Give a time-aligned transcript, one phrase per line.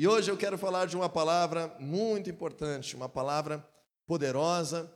[0.00, 3.68] E hoje eu quero falar de uma palavra muito importante, uma palavra
[4.06, 4.88] poderosa,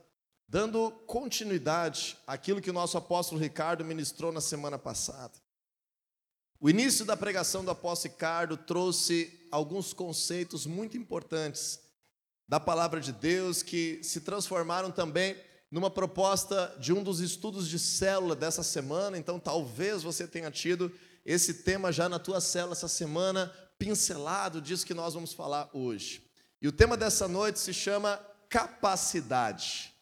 [0.47, 5.33] dando continuidade àquilo que o nosso apóstolo Ricardo ministrou na semana passada.
[6.57, 11.81] O início da pregação do apóstolo Ricardo trouxe alguns conceitos muito importantes
[12.47, 15.35] da palavra de Deus que se transformaram também
[15.69, 20.89] numa proposta de um dos estudos de célula dessa semana, então talvez você tenha tido
[21.25, 23.53] esse tema já na tua célula essa semana,
[23.83, 26.23] pincelado disso que nós vamos falar hoje.
[26.61, 29.93] E o tema dessa noite se chama capacidade.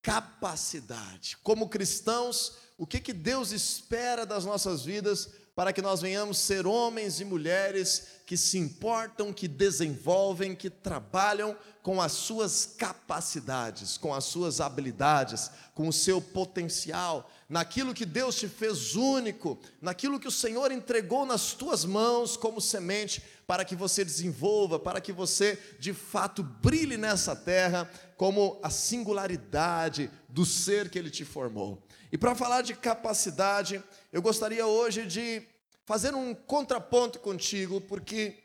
[0.00, 1.36] Capacidade.
[1.42, 6.64] Como cristãos, o que, que Deus espera das nossas vidas para que nós venhamos ser
[6.64, 14.14] homens e mulheres que se importam, que desenvolvem, que trabalham com as suas capacidades, com
[14.14, 20.28] as suas habilidades, com o seu potencial, naquilo que Deus te fez único, naquilo que
[20.28, 25.58] o Senhor entregou nas tuas mãos como semente, para que você desenvolva, para que você
[25.78, 31.82] de fato brilhe nessa terra como a singularidade do ser que Ele te formou.
[32.10, 35.42] E para falar de capacidade, eu gostaria hoje de
[35.84, 38.38] fazer um contraponto contigo, porque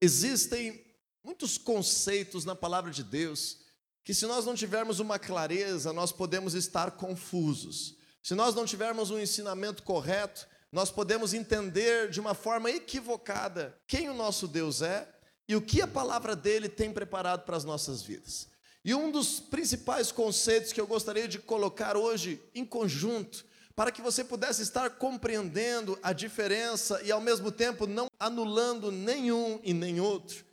[0.00, 0.84] existem
[1.22, 3.58] muitos conceitos na palavra de Deus
[4.04, 7.95] que, se nós não tivermos uma clareza, nós podemos estar confusos.
[8.26, 14.08] Se nós não tivermos um ensinamento correto, nós podemos entender de uma forma equivocada quem
[14.08, 15.08] o nosso Deus é
[15.48, 18.48] e o que a palavra dele tem preparado para as nossas vidas.
[18.84, 23.46] E um dos principais conceitos que eu gostaria de colocar hoje em conjunto,
[23.76, 29.60] para que você pudesse estar compreendendo a diferença e ao mesmo tempo não anulando nenhum
[29.62, 30.44] e nem outro,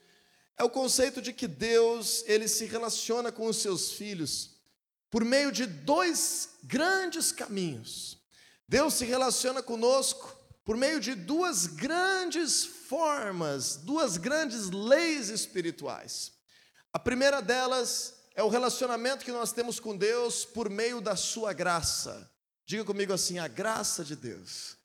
[0.60, 4.53] é o conceito de que Deus, ele se relaciona com os seus filhos
[5.14, 8.18] por meio de dois grandes caminhos.
[8.68, 16.32] Deus se relaciona conosco por meio de duas grandes formas, duas grandes leis espirituais.
[16.92, 21.54] A primeira delas é o relacionamento que nós temos com Deus por meio da Sua
[21.54, 22.28] graça.
[22.66, 24.78] Diga comigo assim: a graça de Deus.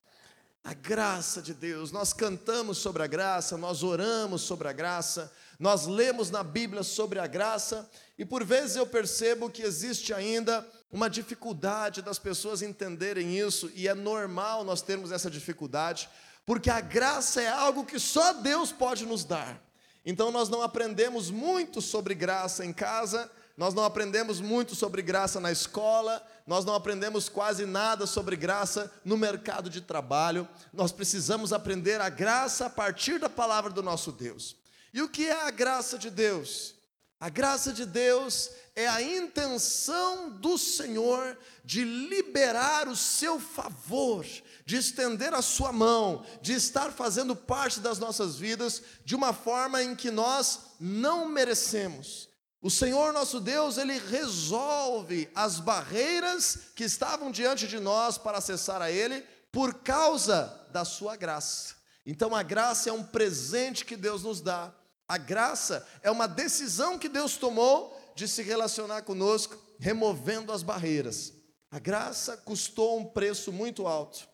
[0.63, 1.91] A graça de Deus.
[1.91, 7.19] Nós cantamos sobre a graça, nós oramos sobre a graça, nós lemos na Bíblia sobre
[7.19, 13.37] a graça, e por vezes eu percebo que existe ainda uma dificuldade das pessoas entenderem
[13.37, 16.09] isso, e é normal nós termos essa dificuldade,
[16.45, 19.61] porque a graça é algo que só Deus pode nos dar.
[20.05, 25.39] Então nós não aprendemos muito sobre graça em casa, nós não aprendemos muito sobre graça
[25.39, 30.49] na escola, nós não aprendemos quase nada sobre graça no mercado de trabalho.
[30.73, 34.55] Nós precisamos aprender a graça a partir da palavra do nosso Deus.
[34.91, 36.73] E o que é a graça de Deus?
[37.19, 44.25] A graça de Deus é a intenção do Senhor de liberar o seu favor,
[44.65, 49.83] de estender a sua mão, de estar fazendo parte das nossas vidas de uma forma
[49.83, 52.27] em que nós não merecemos.
[52.61, 58.81] O Senhor nosso Deus, ele resolve as barreiras que estavam diante de nós para acessar
[58.81, 61.75] a ele por causa da sua graça.
[62.05, 64.73] Então a graça é um presente que Deus nos dá.
[65.07, 71.33] A graça é uma decisão que Deus tomou de se relacionar conosco, removendo as barreiras.
[71.71, 74.27] A graça custou um preço muito alto.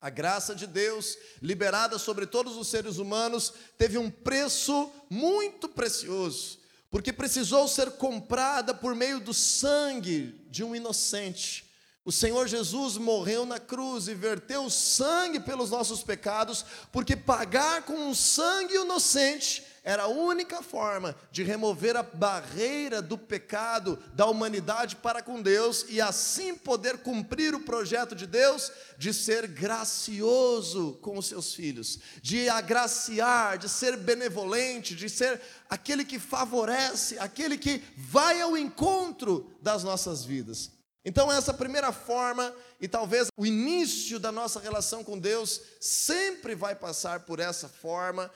[0.00, 6.61] A graça de Deus, liberada sobre todos os seres humanos, teve um preço muito precioso
[6.92, 11.64] porque precisou ser comprada por meio do sangue de um inocente.
[12.04, 17.94] O Senhor Jesus morreu na cruz e verteu sangue pelos nossos pecados, porque pagar com
[17.94, 24.94] um sangue inocente era a única forma de remover a barreira do pecado da humanidade
[24.96, 31.18] para com Deus e assim poder cumprir o projeto de Deus de ser gracioso com
[31.18, 37.82] os seus filhos, de agraciar, de ser benevolente, de ser aquele que favorece, aquele que
[37.96, 40.70] vai ao encontro das nossas vidas.
[41.04, 46.76] Então, essa primeira forma, e talvez o início da nossa relação com Deus, sempre vai
[46.76, 48.30] passar por essa forma,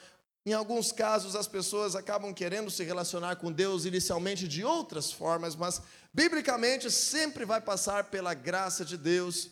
[0.47, 5.57] em alguns casos, as pessoas acabam querendo se relacionar com Deus inicialmente de outras formas,
[5.57, 5.83] mas
[6.15, 9.51] biblicamente sempre vai passar pela graça de Deus.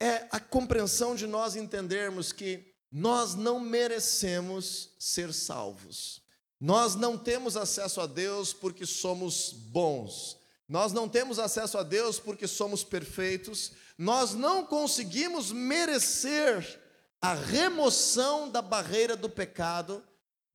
[0.00, 6.20] É a compreensão de nós entendermos que nós não merecemos ser salvos.
[6.60, 10.36] Nós não temos acesso a Deus porque somos bons.
[10.68, 13.70] Nós não temos acesso a Deus porque somos perfeitos.
[13.96, 16.80] Nós não conseguimos merecer
[17.22, 20.02] a remoção da barreira do pecado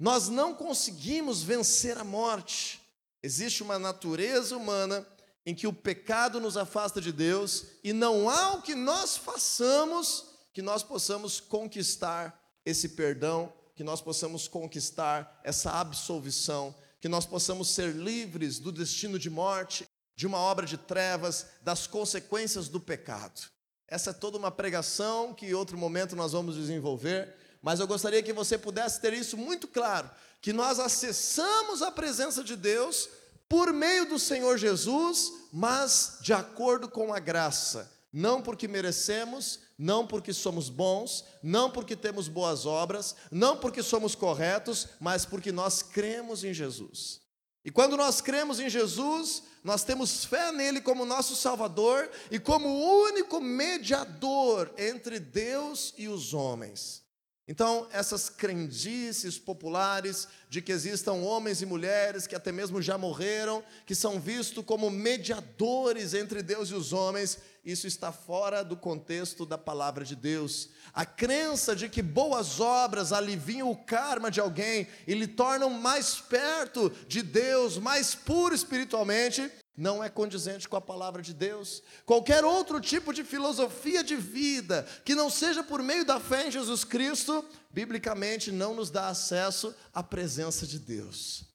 [0.01, 2.81] nós não conseguimos vencer a morte.
[3.21, 5.05] Existe uma natureza humana
[5.45, 10.25] em que o pecado nos afasta de Deus e não há o que nós façamos
[10.53, 17.69] que nós possamos conquistar esse perdão, que nós possamos conquistar essa absolvição, que nós possamos
[17.69, 23.41] ser livres do destino de morte, de uma obra de trevas, das consequências do pecado.
[23.87, 28.23] Essa é toda uma pregação que em outro momento nós vamos desenvolver, mas eu gostaria
[28.23, 30.09] que você pudesse ter isso muito claro,
[30.41, 33.07] que nós acessamos a presença de Deus
[33.47, 40.07] por meio do Senhor Jesus, mas de acordo com a graça, não porque merecemos, não
[40.07, 45.81] porque somos bons, não porque temos boas obras, não porque somos corretos, mas porque nós
[45.83, 47.21] cremos em Jesus.
[47.63, 52.67] E quando nós cremos em Jesus, nós temos fé nele como nosso Salvador e como
[53.03, 57.03] único mediador entre Deus e os homens.
[57.51, 63.61] Então, essas crendices populares de que existam homens e mulheres que até mesmo já morreram,
[63.85, 69.45] que são vistos como mediadores entre Deus e os homens, isso está fora do contexto
[69.45, 70.69] da palavra de Deus.
[70.93, 76.21] A crença de que boas obras aliviam o karma de alguém e lhe tornam mais
[76.21, 81.81] perto de Deus, mais puro espiritualmente, não é condizente com a palavra de Deus.
[82.05, 86.51] Qualquer outro tipo de filosofia de vida que não seja por meio da fé em
[86.51, 91.45] Jesus Cristo, biblicamente não nos dá acesso à presença de Deus.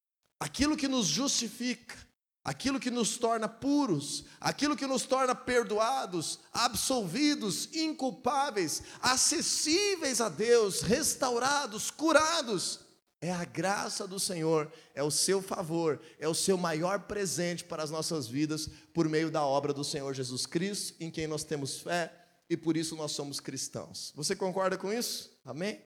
[0.41, 1.95] Aquilo que nos justifica,
[2.45, 10.81] aquilo que nos torna puros, aquilo que nos torna perdoados, absolvidos, inculpáveis, acessíveis a Deus,
[10.81, 12.86] restaurados, curados.
[13.21, 17.83] É a graça do Senhor, é o seu favor, é o seu maior presente para
[17.83, 21.81] as nossas vidas por meio da obra do Senhor Jesus Cristo, em quem nós temos
[21.81, 22.13] fé
[22.49, 24.13] e por isso nós somos cristãos.
[24.15, 25.31] Você concorda com isso?
[25.45, 25.81] Amém?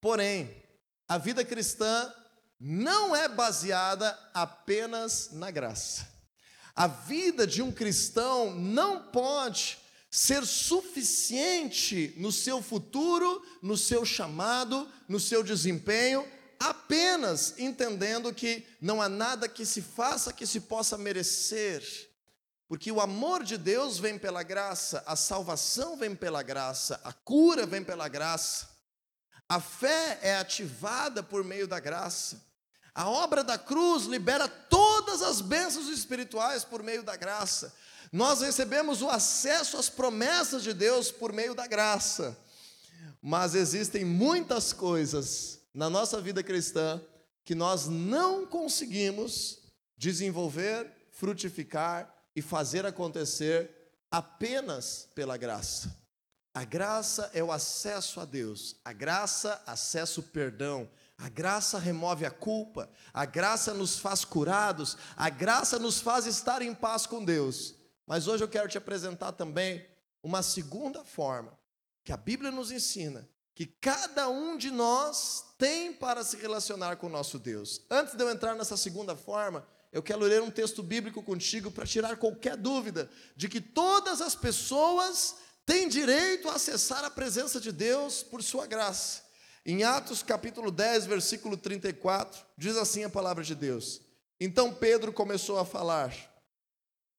[0.00, 0.62] Porém,
[1.08, 2.12] a vida cristã
[2.60, 6.08] não é baseada apenas na graça.
[6.74, 9.78] A vida de um cristão não pode
[10.10, 16.26] ser suficiente no seu futuro, no seu chamado, no seu desempenho,
[16.58, 21.82] apenas entendendo que não há nada que se faça que se possa merecer.
[22.68, 27.64] Porque o amor de Deus vem pela graça, a salvação vem pela graça, a cura
[27.64, 28.68] vem pela graça,
[29.48, 32.46] a fé é ativada por meio da graça.
[32.94, 37.72] A obra da cruz libera todas as bênçãos espirituais por meio da graça.
[38.12, 42.36] Nós recebemos o acesso às promessas de Deus por meio da graça.
[43.22, 47.00] Mas existem muitas coisas na nossa vida cristã
[47.44, 49.60] que nós não conseguimos
[49.96, 53.70] desenvolver, frutificar e fazer acontecer
[54.10, 55.96] apenas pela graça.
[56.52, 62.26] A graça é o acesso a Deus, a graça, acesso ao perdão, a graça remove
[62.26, 67.24] a culpa, a graça nos faz curados, a graça nos faz estar em paz com
[67.24, 67.76] Deus.
[68.04, 69.86] Mas hoje eu quero te apresentar também
[70.24, 71.56] uma segunda forma
[72.02, 73.28] que a Bíblia nos ensina
[73.58, 77.82] que cada um de nós tem para se relacionar com o nosso Deus.
[77.90, 81.84] Antes de eu entrar nessa segunda forma, eu quero ler um texto bíblico contigo para
[81.84, 85.34] tirar qualquer dúvida de que todas as pessoas
[85.66, 89.24] têm direito a acessar a presença de Deus por sua graça.
[89.66, 94.00] Em Atos capítulo 10, versículo 34, diz assim a palavra de Deus:
[94.38, 96.14] Então Pedro começou a falar: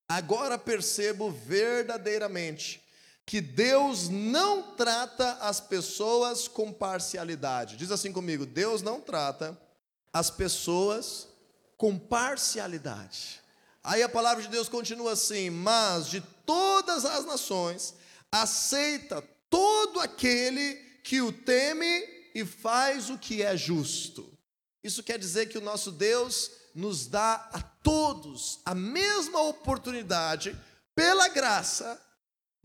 [0.07, 2.81] Agora percebo verdadeiramente
[3.29, 7.77] que Deus não trata as pessoas com parcialidade.
[7.77, 9.55] Diz assim comigo: Deus não trata
[10.11, 11.27] as pessoas
[11.77, 13.39] com parcialidade.
[13.83, 17.93] Aí a palavra de Deus continua assim: Mas de todas as nações
[18.31, 24.27] aceita todo aquele que o teme e faz o que é justo.
[24.83, 30.59] Isso quer dizer que o nosso Deus nos dá a todos a mesma oportunidade,
[30.95, 32.08] pela graça,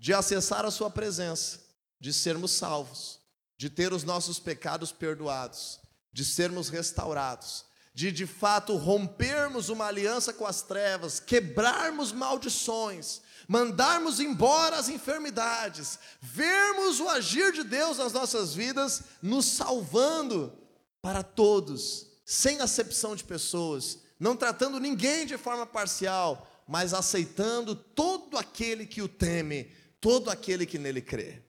[0.05, 1.61] de acessar a Sua presença,
[1.99, 3.21] de sermos salvos,
[3.57, 5.81] de ter os nossos pecados perdoados,
[6.13, 14.21] de sermos restaurados, de de fato rompermos uma aliança com as trevas, quebrarmos maldições, mandarmos
[14.21, 20.53] embora as enfermidades, vermos o agir de Deus nas nossas vidas, nos salvando
[21.01, 28.37] para todos, sem acepção de pessoas, não tratando ninguém de forma parcial, mas aceitando todo
[28.37, 29.73] aquele que o teme,
[30.05, 31.43] todo aquele que nele crê.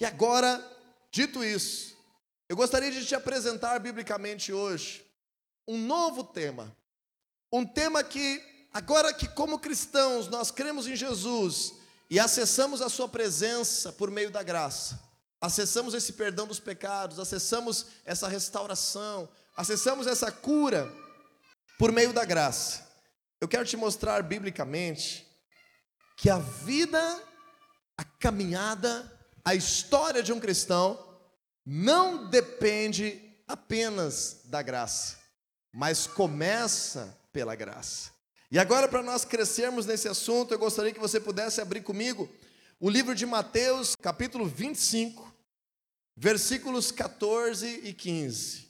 [0.00, 0.64] E agora,
[1.10, 1.98] dito isso,
[2.48, 5.04] eu gostaria de te apresentar biblicamente hoje
[5.66, 6.72] um novo tema,
[7.52, 11.74] um tema que Agora que, como cristãos, nós cremos em Jesus
[12.10, 15.00] e acessamos a Sua presença por meio da graça,
[15.40, 20.92] acessamos esse perdão dos pecados, acessamos essa restauração, acessamos essa cura
[21.78, 22.86] por meio da graça.
[23.40, 25.26] Eu quero te mostrar biblicamente
[26.16, 27.22] que a vida,
[27.98, 29.12] a caminhada,
[29.44, 31.04] a história de um cristão
[31.66, 35.18] não depende apenas da graça,
[35.72, 38.12] mas começa pela graça.
[38.50, 42.30] E agora, para nós crescermos nesse assunto, eu gostaria que você pudesse abrir comigo
[42.80, 45.34] o livro de Mateus, capítulo 25,
[46.16, 48.68] versículos 14 e 15.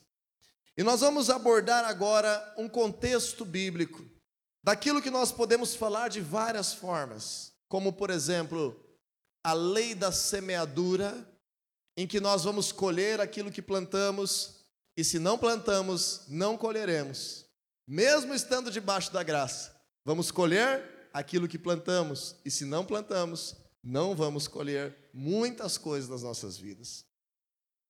[0.75, 4.03] E nós vamos abordar agora um contexto bíblico,
[4.63, 8.75] daquilo que nós podemos falar de várias formas, como, por exemplo,
[9.43, 11.27] a lei da semeadura,
[11.95, 14.65] em que nós vamos colher aquilo que plantamos,
[14.95, 17.45] e se não plantamos, não colheremos.
[17.87, 24.15] Mesmo estando debaixo da graça, vamos colher aquilo que plantamos, e se não plantamos, não
[24.15, 27.05] vamos colher muitas coisas nas nossas vidas.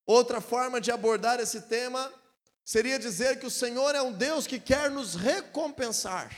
[0.05, 2.11] Outra forma de abordar esse tema
[2.65, 6.35] seria dizer que o Senhor é um Deus que quer nos recompensar.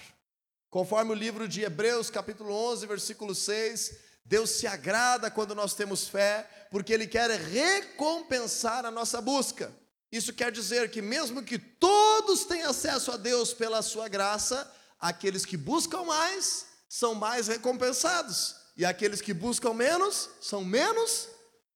[0.70, 6.08] Conforme o livro de Hebreus, capítulo 11, versículo 6, Deus se agrada quando nós temos
[6.08, 9.74] fé, porque Ele quer recompensar a nossa busca.
[10.12, 15.46] Isso quer dizer que, mesmo que todos tenham acesso a Deus pela Sua graça, aqueles
[15.46, 21.30] que buscam mais são mais recompensados, e aqueles que buscam menos são menos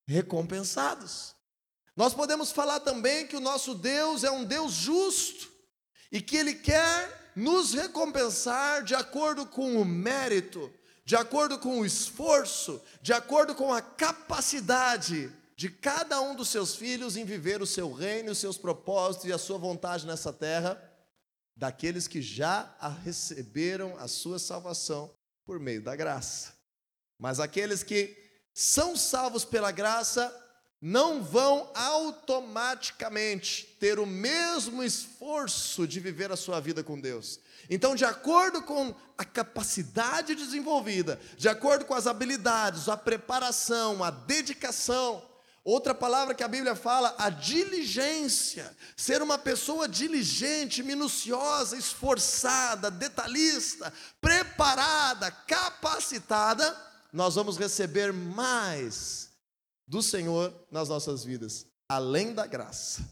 [0.05, 1.33] recompensados.
[1.95, 5.49] Nós podemos falar também que o nosso Deus é um Deus justo
[6.11, 10.71] e que Ele quer nos recompensar de acordo com o mérito,
[11.05, 16.75] de acordo com o esforço, de acordo com a capacidade de cada um dos seus
[16.75, 20.81] filhos em viver o seu reino, os seus propósitos e a sua vontade nessa terra,
[21.55, 26.53] daqueles que já a receberam a sua salvação por meio da graça.
[27.19, 28.17] Mas aqueles que
[28.53, 30.33] são salvos pela graça
[30.87, 37.39] não vão automaticamente ter o mesmo esforço de viver a sua vida com Deus.
[37.67, 44.11] Então, de acordo com a capacidade desenvolvida, de acordo com as habilidades, a preparação, a
[44.11, 45.27] dedicação,
[45.63, 53.91] outra palavra que a Bíblia fala, a diligência, ser uma pessoa diligente, minuciosa, esforçada, detalhista,
[54.21, 56.77] preparada, capacitada,
[57.11, 59.33] nós vamos receber mais
[59.87, 63.03] do Senhor nas nossas vidas, além da graça.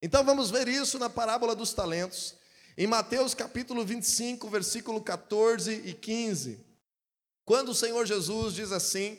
[0.00, 2.34] Então vamos ver isso na parábola dos talentos,
[2.76, 6.58] em Mateus capítulo 25, versículo 14 e 15.
[7.44, 9.18] Quando o Senhor Jesus diz assim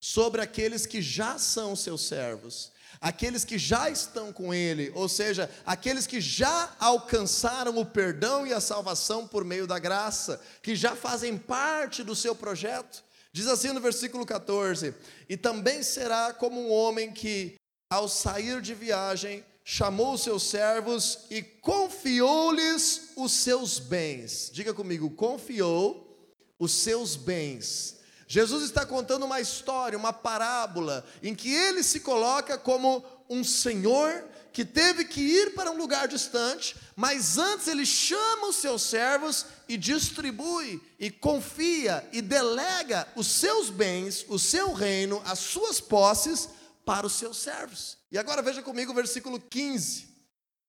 [0.00, 5.50] sobre aqueles que já são seus servos, aqueles que já estão com Ele, ou seja,
[5.66, 10.96] aqueles que já alcançaram o perdão e a salvação por meio da graça, que já
[10.96, 13.04] fazem parte do seu projeto.
[13.34, 14.94] Diz assim no versículo 14:
[15.28, 17.56] E também será como um homem que,
[17.92, 24.50] ao sair de viagem, chamou seus servos e confiou-lhes os seus bens.
[24.52, 26.16] Diga comigo, confiou
[26.60, 27.96] os seus bens.
[28.28, 34.24] Jesus está contando uma história, uma parábola, em que ele se coloca como um senhor
[34.54, 39.46] que teve que ir para um lugar distante, mas antes ele chama os seus servos
[39.68, 46.48] e distribui, e confia, e delega os seus bens, o seu reino, as suas posses
[46.84, 47.98] para os seus servos.
[48.12, 50.08] E agora veja comigo o versículo 15: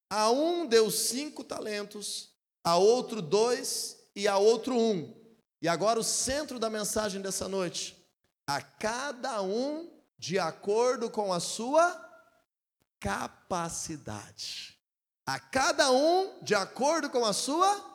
[0.10, 2.32] A um deu cinco talentos,
[2.64, 5.14] a outro dois, e a outro um.
[5.62, 7.96] E agora o centro da mensagem dessa noite:
[8.48, 9.88] a cada um
[10.18, 12.05] de acordo com a sua
[13.06, 14.76] capacidade.
[15.28, 17.94] A cada um de acordo com a sua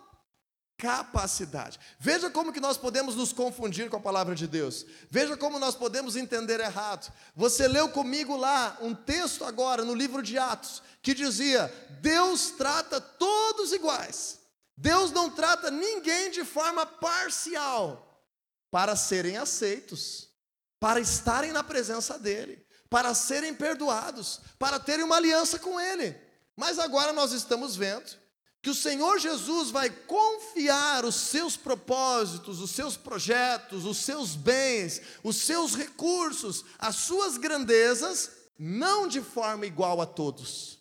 [0.79, 1.81] capacidade.
[1.99, 4.87] Veja como que nós podemos nos confundir com a palavra de Deus.
[5.11, 7.13] Veja como nós podemos entender errado.
[7.35, 11.67] Você leu comigo lá um texto agora no livro de Atos que dizia:
[12.01, 14.39] Deus trata todos iguais.
[14.77, 18.25] Deus não trata ninguém de forma parcial
[18.71, 20.31] para serem aceitos,
[20.79, 26.15] para estarem na presença dele para serem perdoados, para terem uma aliança com Ele.
[26.57, 28.19] Mas agora nós estamos vendo
[28.61, 35.01] que o Senhor Jesus vai confiar os seus propósitos, os seus projetos, os seus bens,
[35.23, 40.79] os seus recursos, as suas grandezas, não de forma igual a todos,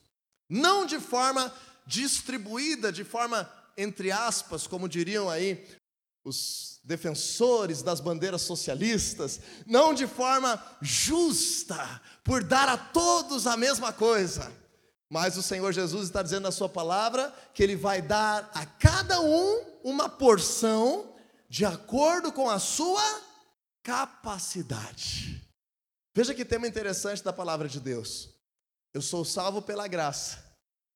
[0.49, 1.53] não de forma
[1.85, 5.65] distribuída, de forma entre aspas, como diriam aí
[6.23, 13.93] os defensores das bandeiras socialistas, não de forma justa, por dar a todos a mesma
[13.93, 14.51] coisa.
[15.09, 19.21] Mas o Senhor Jesus está dizendo na Sua palavra que Ele vai dar a cada
[19.21, 21.15] um uma porção
[21.49, 23.03] de acordo com a sua
[23.81, 25.41] capacidade.
[26.15, 28.29] Veja que tema interessante da palavra de Deus.
[28.93, 30.43] Eu sou salvo pela graça,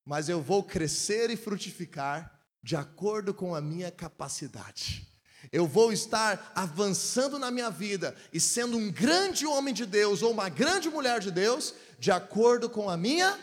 [0.04, 5.13] mas eu vou crescer e frutificar de acordo com a minha capacidade.
[5.52, 10.30] Eu vou estar avançando na minha vida e sendo um grande homem de Deus ou
[10.30, 13.38] uma grande mulher de Deus, de acordo com a minha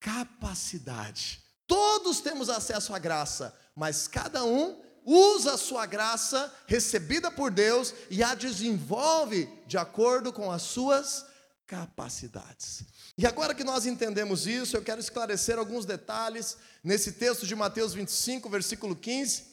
[0.00, 1.42] capacidade.
[1.66, 7.94] Todos temos acesso à graça, mas cada um usa a sua graça recebida por Deus
[8.10, 11.24] e a desenvolve de acordo com as suas
[11.66, 12.84] capacidades.
[13.16, 17.92] E agora que nós entendemos isso, eu quero esclarecer alguns detalhes nesse texto de Mateus
[17.92, 19.44] 25, versículo 15,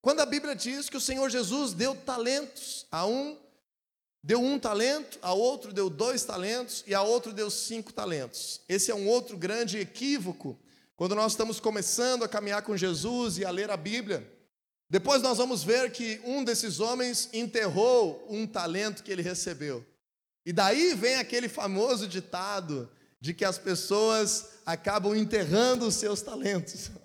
[0.00, 3.36] quando a Bíblia diz que o Senhor Jesus deu talentos a um
[4.22, 8.60] Deu um talento, a outro deu dois talentos e a outro deu cinco talentos.
[8.68, 10.58] Esse é um outro grande equívoco
[10.94, 14.30] quando nós estamos começando a caminhar com Jesus e a ler a Bíblia.
[14.90, 19.82] Depois nós vamos ver que um desses homens enterrou um talento que ele recebeu.
[20.44, 26.90] E daí vem aquele famoso ditado de que as pessoas acabam enterrando os seus talentos.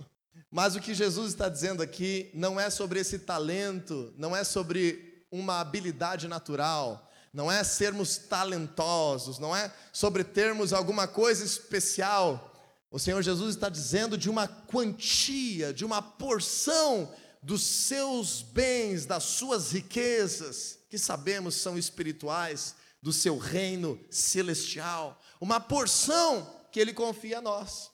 [0.56, 5.26] Mas o que Jesus está dizendo aqui não é sobre esse talento, não é sobre
[5.30, 12.54] uma habilidade natural, não é sermos talentosos, não é sobre termos alguma coisa especial.
[12.90, 19.24] O Senhor Jesus está dizendo de uma quantia, de uma porção dos seus bens, das
[19.24, 27.40] suas riquezas, que sabemos são espirituais, do seu reino celestial, uma porção que ele confia
[27.40, 27.94] a nós.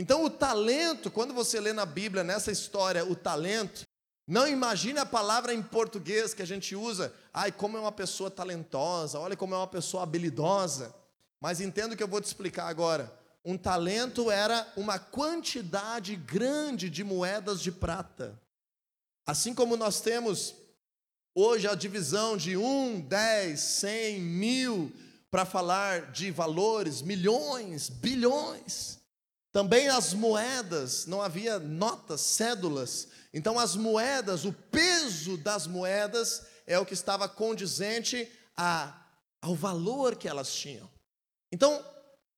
[0.00, 3.82] Então, o talento, quando você lê na Bíblia, nessa história, o talento,
[4.24, 8.30] não imagine a palavra em português que a gente usa, ai, como é uma pessoa
[8.30, 10.94] talentosa, olha como é uma pessoa habilidosa.
[11.40, 13.12] Mas entendo que eu vou te explicar agora.
[13.44, 18.40] Um talento era uma quantidade grande de moedas de prata.
[19.26, 20.54] Assim como nós temos
[21.34, 24.92] hoje a divisão de um, dez, cem, mil,
[25.28, 28.97] para falar de valores, milhões, bilhões.
[29.52, 36.78] Também as moedas, não havia notas, cédulas, então, as moedas, o peso das moedas é
[36.78, 39.06] o que estava condizente a,
[39.40, 40.90] ao valor que elas tinham.
[41.52, 41.84] Então,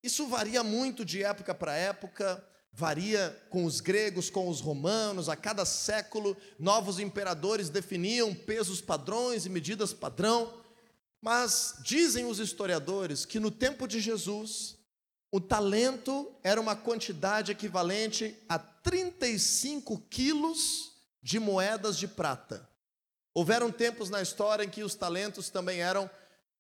[0.03, 5.37] isso varia muito de época para época, varia com os gregos, com os romanos, a
[5.37, 10.61] cada século, novos imperadores definiam pesos padrões e medidas padrão.
[11.23, 14.77] Mas dizem os historiadores que no tempo de Jesus,
[15.33, 22.69] o talento era uma quantidade equivalente a 35 quilos de moedas de prata.
[23.33, 26.11] Houveram tempos na história em que os talentos também eram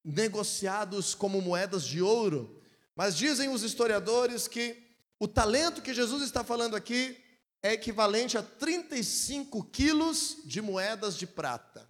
[0.04, 2.62] negociados como moedas de ouro,
[2.94, 4.80] mas dizem os historiadores que
[5.18, 7.20] o talento que Jesus está falando aqui
[7.62, 11.88] é equivalente a 35 quilos de moedas de prata.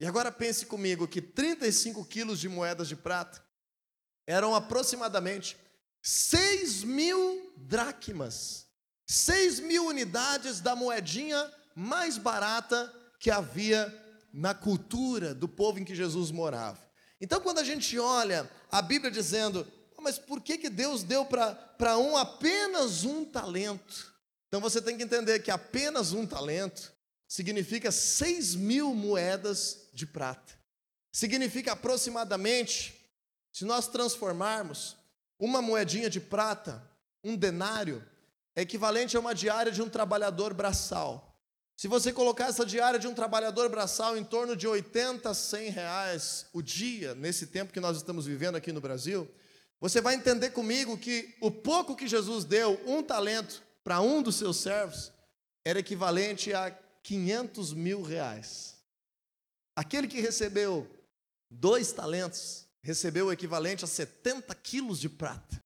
[0.00, 3.44] E agora pense comigo que 35 quilos de moedas de prata
[4.26, 5.56] eram aproximadamente
[6.02, 8.66] 6 mil dracmas,
[9.06, 13.92] 6 mil unidades da moedinha mais barata que havia
[14.32, 16.78] na cultura do povo em que Jesus morava.
[17.20, 21.24] Então, quando a gente olha a Bíblia dizendo, oh, mas por que, que Deus deu
[21.24, 24.16] para um apenas um talento?
[24.48, 26.92] Então você tem que entender que apenas um talento
[27.28, 30.58] significa 6 mil moedas de prata.
[31.12, 32.94] Significa aproximadamente,
[33.52, 34.96] se nós transformarmos
[35.38, 36.82] uma moedinha de prata,
[37.22, 38.04] um denário,
[38.56, 41.28] é equivalente a uma diária de um trabalhador braçal.
[41.76, 45.70] Se você colocar essa diária de um trabalhador braçal em torno de 80 a 100
[45.70, 49.30] reais o dia, nesse tempo que nós estamos vivendo aqui no Brasil,
[49.80, 54.34] você vai entender comigo que o pouco que Jesus deu, um talento, para um dos
[54.34, 55.12] seus servos,
[55.64, 56.70] era equivalente a
[57.02, 58.76] 500 mil reais.
[59.76, 60.84] Aquele que recebeu
[61.48, 65.62] dois talentos, recebeu o equivalente a 70 quilos de prata.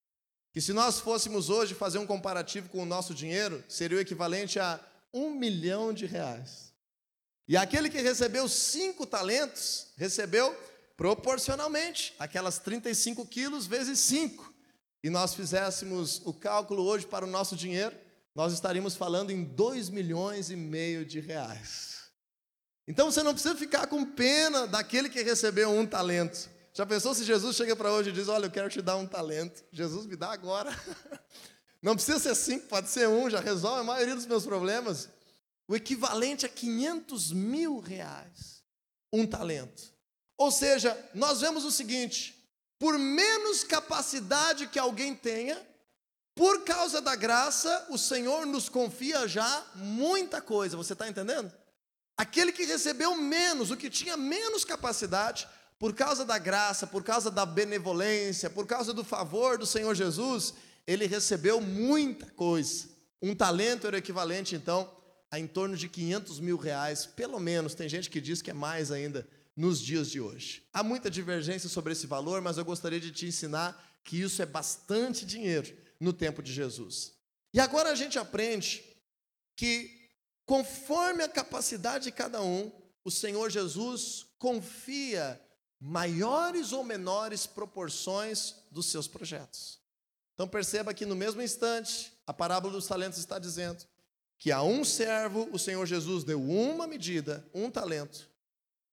[0.53, 4.59] Que se nós fôssemos hoje fazer um comparativo com o nosso dinheiro, seria o equivalente
[4.59, 4.79] a
[5.12, 6.72] um milhão de reais.
[7.48, 10.55] E aquele que recebeu cinco talentos, recebeu
[10.96, 14.53] proporcionalmente aquelas 35 quilos vezes cinco.
[15.03, 17.96] E nós fizéssemos o cálculo hoje para o nosso dinheiro,
[18.35, 22.05] nós estaríamos falando em dois milhões e meio de reais.
[22.87, 26.48] Então você não precisa ficar com pena daquele que recebeu um talento.
[26.75, 29.07] Já pensou se Jesus chega para hoje e diz: Olha, eu quero te dar um
[29.07, 29.63] talento.
[29.71, 30.71] Jesus me dá agora.
[31.83, 35.09] Não precisa ser cinco, pode ser um, já resolve a maioria dos meus problemas.
[35.67, 38.63] O equivalente a 500 mil reais,
[39.13, 39.93] um talento.
[40.39, 45.61] Ou seja, nós vemos o seguinte: por menos capacidade que alguém tenha,
[46.35, 51.53] por causa da graça, o Senhor nos confia já muita coisa, você está entendendo?
[52.17, 55.47] Aquele que recebeu menos, o que tinha menos capacidade,
[55.83, 60.55] por causa da graça, por causa da benevolência, por causa do favor do Senhor Jesus,
[60.87, 62.88] ele recebeu muita coisa.
[63.21, 64.88] Um talento era equivalente, então,
[65.29, 67.75] a em torno de 500 mil reais, pelo menos.
[67.75, 70.62] Tem gente que diz que é mais ainda nos dias de hoje.
[70.73, 74.47] Há muita divergência sobre esse valor, mas eu gostaria de te ensinar que isso é
[74.47, 77.14] bastante dinheiro no tempo de Jesus.
[77.53, 78.85] E agora a gente aprende
[79.57, 79.90] que,
[80.47, 82.71] conforme a capacidade de cada um,
[83.05, 85.40] o Senhor Jesus confia
[85.85, 89.81] maiores ou menores proporções dos seus projetos.
[90.33, 93.85] Então perceba que no mesmo instante, a parábola dos talentos está dizendo
[94.38, 98.31] que a um servo o Senhor Jesus deu uma medida, um talento.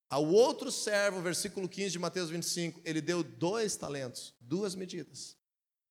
[0.09, 5.37] Ao outro servo, versículo 15 de Mateus 25, ele deu dois talentos, duas medidas.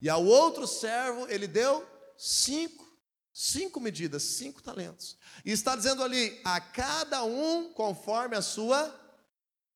[0.00, 2.84] E ao outro servo, ele deu cinco,
[3.32, 5.16] cinco medidas, cinco talentos.
[5.44, 8.92] E está dizendo ali, a cada um conforme a sua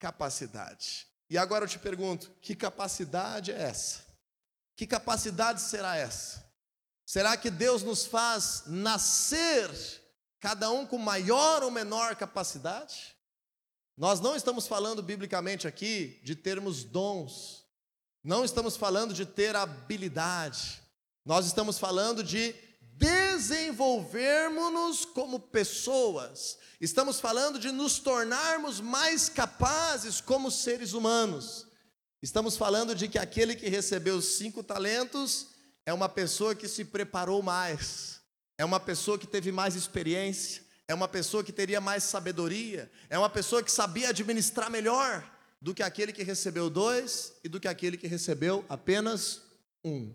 [0.00, 1.11] capacidade.
[1.32, 4.04] E agora eu te pergunto, que capacidade é essa?
[4.76, 6.46] Que capacidade será essa?
[7.06, 9.70] Será que Deus nos faz nascer,
[10.38, 13.16] cada um com maior ou menor capacidade?
[13.96, 17.64] Nós não estamos falando biblicamente aqui de termos dons,
[18.22, 20.82] não estamos falando de ter habilidade,
[21.24, 22.54] nós estamos falando de
[23.02, 31.66] desenvolvermos-nos como pessoas, estamos falando de nos tornarmos mais capazes como seres humanos,
[32.22, 35.48] estamos falando de que aquele que recebeu cinco talentos
[35.84, 38.20] é uma pessoa que se preparou mais,
[38.56, 43.18] é uma pessoa que teve mais experiência, é uma pessoa que teria mais sabedoria, é
[43.18, 45.28] uma pessoa que sabia administrar melhor
[45.60, 49.42] do que aquele que recebeu dois e do que aquele que recebeu apenas
[49.84, 50.14] um.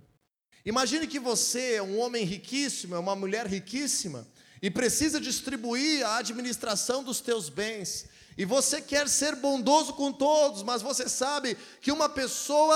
[0.68, 4.28] Imagine que você é um homem riquíssimo, é uma mulher riquíssima
[4.62, 8.08] e precisa distribuir a administração dos teus bens.
[8.38, 12.76] E você quer ser bondoso com todos, mas você sabe que uma pessoa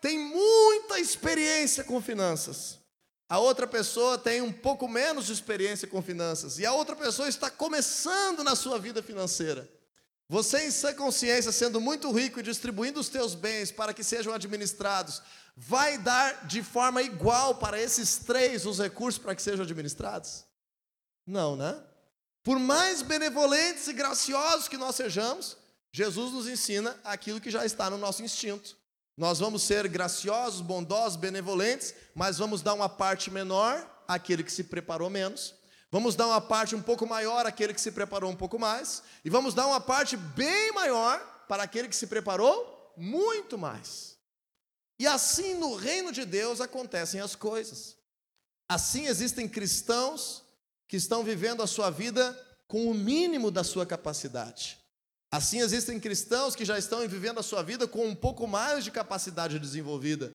[0.00, 2.80] tem muita experiência com finanças.
[3.28, 6.58] A outra pessoa tem um pouco menos de experiência com finanças.
[6.58, 9.70] E a outra pessoa está começando na sua vida financeira.
[10.30, 14.34] Você, em sã consciência, sendo muito rico e distribuindo os teus bens para que sejam
[14.34, 15.22] administrados,
[15.60, 20.44] vai dar de forma igual para esses três os recursos para que sejam administrados?
[21.26, 21.76] Não, né?
[22.44, 25.56] Por mais benevolentes e graciosos que nós sejamos,
[25.92, 28.76] Jesus nos ensina aquilo que já está no nosso instinto.
[29.16, 34.62] Nós vamos ser graciosos, bondosos, benevolentes, mas vamos dar uma parte menor àquele que se
[34.62, 35.54] preparou menos.
[35.90, 39.02] Vamos dar uma parte um pouco maior àquele que se preparou um pouco mais.
[39.24, 41.18] E vamos dar uma parte bem maior
[41.48, 44.17] para aquele que se preparou muito mais.
[44.98, 47.96] E assim no reino de Deus acontecem as coisas.
[48.68, 50.42] Assim existem cristãos
[50.86, 54.78] que estão vivendo a sua vida com o mínimo da sua capacidade.
[55.30, 58.90] Assim, existem cristãos que já estão vivendo a sua vida com um pouco mais de
[58.90, 60.30] capacidade desenvolvida.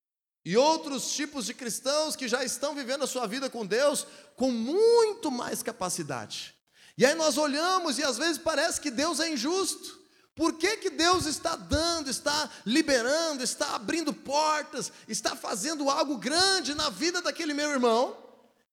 [0.45, 4.51] E outros tipos de cristãos que já estão vivendo a sua vida com Deus com
[4.51, 6.53] muito mais capacidade.
[6.97, 10.02] E aí nós olhamos e às vezes parece que Deus é injusto.
[10.35, 16.73] Por que, que Deus está dando, está liberando, está abrindo portas, está fazendo algo grande
[16.73, 18.17] na vida daquele meu irmão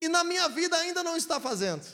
[0.01, 1.87] e na minha vida ainda não está fazendo?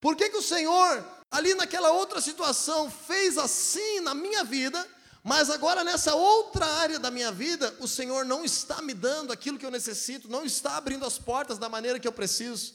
[0.00, 4.86] Por que, que o Senhor ali naquela outra situação fez assim na minha vida,
[5.24, 9.58] mas agora nessa outra área da minha vida, o Senhor não está me dando aquilo
[9.58, 12.74] que eu necessito, não está abrindo as portas da maneira que eu preciso.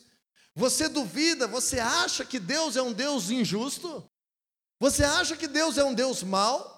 [0.55, 4.09] Você duvida, você acha que Deus é um Deus injusto?
[4.79, 6.75] Você acha que Deus é um Deus mau?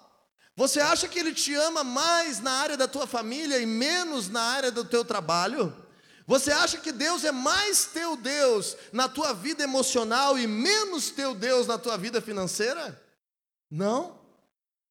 [0.56, 4.42] Você acha que Ele te ama mais na área da tua família e menos na
[4.42, 5.76] área do teu trabalho?
[6.28, 11.34] Você acha que Deus é mais teu Deus na tua vida emocional e menos teu
[11.34, 13.02] Deus na tua vida financeira?
[13.70, 14.20] Não.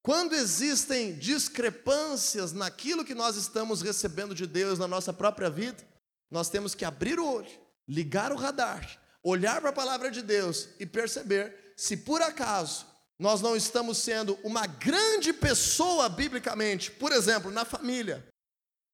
[0.03, 5.87] Quando existem discrepâncias naquilo que nós estamos recebendo de Deus na nossa própria vida,
[6.31, 7.51] nós temos que abrir o olho,
[7.87, 12.87] ligar o radar, olhar para a palavra de Deus e perceber se por acaso
[13.19, 18.25] nós não estamos sendo uma grande pessoa biblicamente, por exemplo, na família,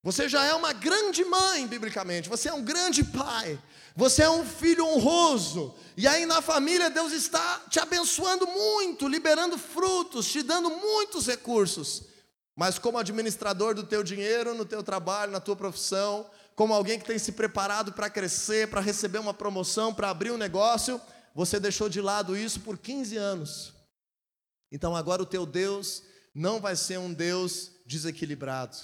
[0.04, 2.28] você já é uma grande mãe, biblicamente.
[2.28, 3.58] Você é um grande pai.
[3.96, 5.74] Você é um filho honroso.
[5.96, 12.02] E aí na família Deus está te abençoando muito, liberando frutos, te dando muitos recursos.
[12.54, 17.06] Mas como administrador do teu dinheiro, no teu trabalho, na tua profissão, como alguém que
[17.06, 21.00] tem se preparado para crescer, para receber uma promoção, para abrir um negócio,
[21.34, 23.72] você deixou de lado isso por 15 anos.
[24.74, 26.02] Então agora o teu Deus
[26.34, 28.76] não vai ser um Deus desequilibrado.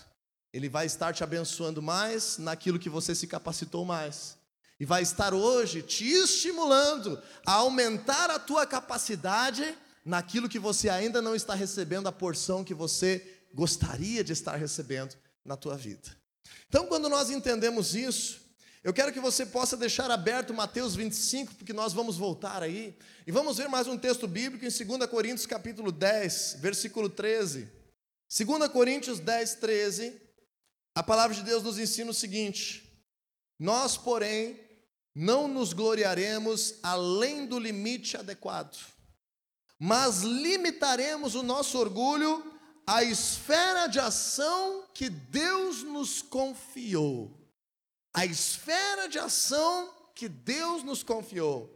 [0.52, 4.38] Ele vai estar te abençoando mais naquilo que você se capacitou mais.
[4.78, 11.20] E vai estar hoje te estimulando a aumentar a tua capacidade naquilo que você ainda
[11.20, 16.16] não está recebendo a porção que você gostaria de estar recebendo na tua vida.
[16.68, 18.39] Então, quando nós entendemos isso,
[18.82, 23.32] eu quero que você possa deixar aberto Mateus 25, porque nós vamos voltar aí, e
[23.32, 27.68] vamos ver mais um texto bíblico em 2 Coríntios capítulo 10, versículo 13.
[28.28, 30.30] 2 Coríntios 10, 13
[30.94, 32.82] a palavra de Deus nos ensina o seguinte:
[33.58, 34.60] Nós, porém,
[35.14, 38.76] não nos gloriaremos além do limite adequado,
[39.78, 42.44] mas limitaremos o nosso orgulho
[42.86, 47.39] à esfera de ação que Deus nos confiou.
[48.12, 51.70] A esfera de ação que Deus nos confiou,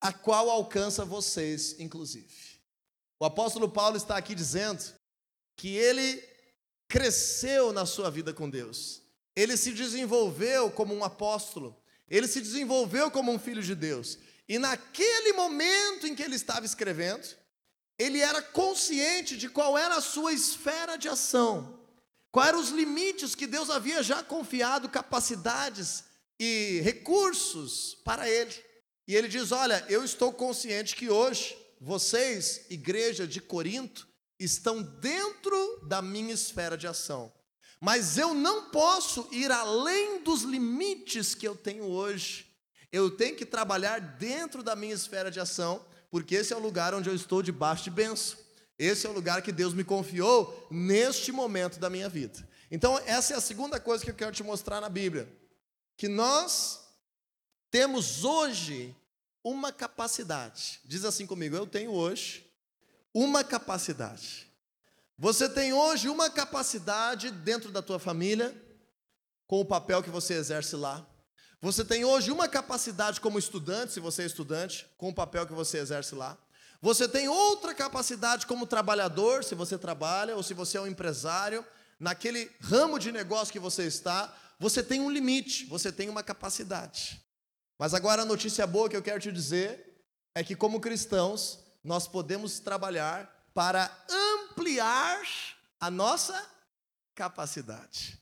[0.00, 2.60] a qual alcança vocês, inclusive.
[3.18, 4.82] O apóstolo Paulo está aqui dizendo
[5.56, 6.22] que ele
[6.88, 9.02] cresceu na sua vida com Deus,
[9.34, 14.18] ele se desenvolveu como um apóstolo, ele se desenvolveu como um filho de Deus.
[14.48, 17.26] E naquele momento em que ele estava escrevendo,
[17.98, 21.78] ele era consciente de qual era a sua esfera de ação,
[22.32, 26.04] quais eram os limites que Deus havia já confiado, capacidades
[26.40, 28.52] e recursos para ele.
[29.06, 34.08] E ele diz: Olha, eu estou consciente que hoje vocês, igreja de Corinto,
[34.40, 37.32] estão dentro da minha esfera de ação.
[37.80, 42.46] Mas eu não posso ir além dos limites que eu tenho hoje.
[42.92, 46.94] Eu tenho que trabalhar dentro da minha esfera de ação, porque esse é o lugar
[46.94, 48.38] onde eu estou debaixo de benção.
[48.82, 52.48] Esse é o lugar que Deus me confiou neste momento da minha vida.
[52.68, 55.32] Então, essa é a segunda coisa que eu quero te mostrar na Bíblia.
[55.96, 56.80] Que nós
[57.70, 58.92] temos hoje
[59.44, 60.80] uma capacidade.
[60.84, 62.44] Diz assim comigo: eu tenho hoje
[63.14, 64.50] uma capacidade.
[65.16, 68.52] Você tem hoje uma capacidade dentro da tua família,
[69.46, 71.06] com o papel que você exerce lá.
[71.60, 75.52] Você tem hoje uma capacidade como estudante, se você é estudante, com o papel que
[75.52, 76.36] você exerce lá.
[76.82, 81.64] Você tem outra capacidade como trabalhador, se você trabalha, ou se você é um empresário,
[81.98, 87.22] naquele ramo de negócio que você está, você tem um limite, você tem uma capacidade.
[87.78, 92.08] Mas agora a notícia boa que eu quero te dizer é que, como cristãos, nós
[92.08, 95.22] podemos trabalhar para ampliar
[95.78, 96.44] a nossa
[97.14, 98.20] capacidade.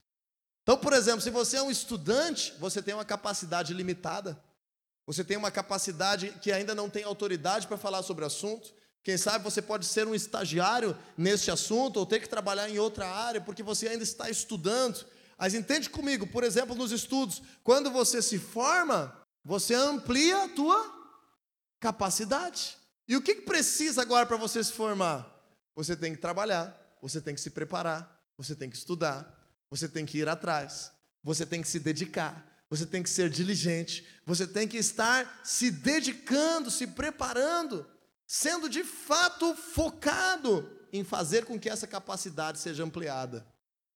[0.61, 4.39] Então, por exemplo, se você é um estudante, você tem uma capacidade limitada.
[5.05, 8.73] Você tem uma capacidade que ainda não tem autoridade para falar sobre o assunto.
[9.03, 13.07] Quem sabe você pode ser um estagiário neste assunto ou ter que trabalhar em outra
[13.07, 15.05] área porque você ainda está estudando.
[15.37, 21.01] Mas entende comigo, por exemplo, nos estudos, quando você se forma, você amplia a tua
[21.79, 22.77] capacidade.
[23.07, 25.27] E o que precisa agora para você se formar?
[25.75, 29.35] Você tem que trabalhar, você tem que se preparar, você tem que estudar,
[29.69, 30.91] você tem que ir atrás,
[31.23, 35.69] você tem que se dedicar, você tem que ser diligente, você tem que estar se
[35.69, 37.85] dedicando, se preparando,
[38.25, 43.45] sendo de fato focado em fazer com que essa capacidade seja ampliada.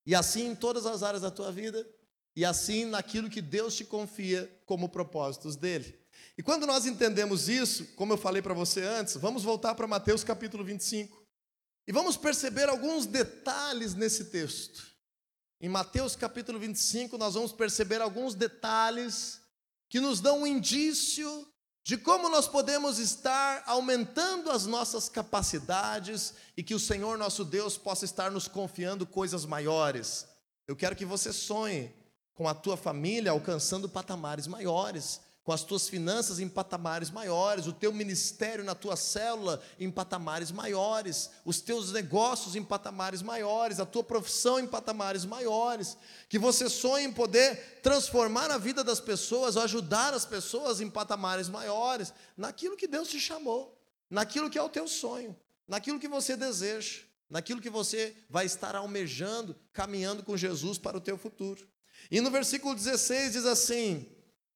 [0.05, 1.87] E assim em todas as áreas da tua vida,
[2.35, 5.97] e assim naquilo que Deus te confia como propósitos dele.
[6.37, 10.21] E quando nós entendemos isso, como eu falei para você antes, vamos voltar para Mateus
[10.21, 11.25] capítulo 25.
[11.87, 14.94] E vamos perceber alguns detalhes nesse texto.
[15.59, 19.41] Em Mateus capítulo 25, nós vamos perceber alguns detalhes
[19.89, 21.47] que nos dão um indício
[21.81, 27.77] de como nós podemos estar aumentando as nossas capacidades e que o Senhor nosso Deus
[27.77, 30.27] possa estar nos confiando coisas maiores.
[30.67, 31.93] Eu quero que você sonhe
[32.33, 37.71] com a tua família alcançando patamares maiores com as tuas finanças em patamares maiores, o
[37.71, 43.85] teu ministério na tua célula em patamares maiores, os teus negócios em patamares maiores, a
[43.85, 45.95] tua profissão em patamares maiores,
[46.27, 51.47] que você sonhe em poder transformar a vida das pessoas, ajudar as pessoas em patamares
[51.47, 53.79] maiores, naquilo que Deus te chamou,
[54.09, 58.75] naquilo que é o teu sonho, naquilo que você deseja, naquilo que você vai estar
[58.75, 61.67] almejando, caminhando com Jesus para o teu futuro.
[62.09, 64.07] E no versículo 16 diz assim: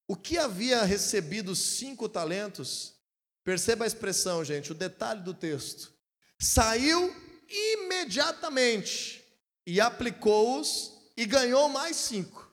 [0.09, 2.95] o que havia recebido cinco talentos,
[3.43, 5.93] perceba a expressão, gente, o detalhe do texto.
[6.39, 7.15] Saiu
[7.47, 9.23] imediatamente
[9.67, 12.51] e aplicou-os e ganhou mais cinco.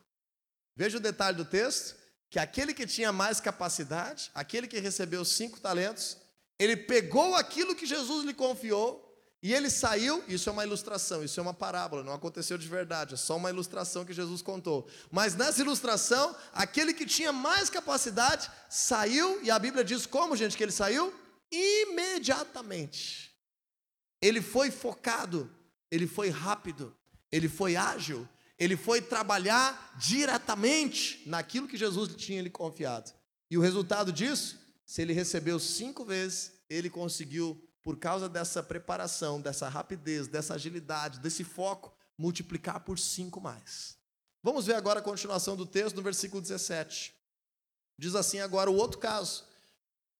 [0.76, 1.96] Veja o detalhe do texto:
[2.28, 6.18] que aquele que tinha mais capacidade, aquele que recebeu cinco talentos,
[6.58, 9.02] ele pegou aquilo que Jesus lhe confiou
[9.42, 13.14] e ele saiu, isso é uma ilustração, isso é uma parábola, não aconteceu de verdade,
[13.14, 14.88] é só uma ilustração que Jesus contou.
[15.10, 20.56] Mas nessa ilustração, aquele que tinha mais capacidade saiu, e a Bíblia diz como, gente,
[20.56, 21.14] que ele saiu?
[21.52, 23.30] Imediatamente.
[24.20, 25.50] Ele foi focado,
[25.90, 26.96] ele foi rápido,
[27.30, 28.26] ele foi ágil,
[28.58, 33.12] ele foi trabalhar diretamente naquilo que Jesus tinha lhe confiado.
[33.50, 39.40] E o resultado disso, se ele recebeu cinco vezes, ele conseguiu por causa dessa preparação,
[39.40, 43.96] dessa rapidez, dessa agilidade, desse foco, multiplicar por cinco mais.
[44.42, 47.14] Vamos ver agora a continuação do texto no versículo 17.
[47.96, 49.44] Diz assim agora o outro caso,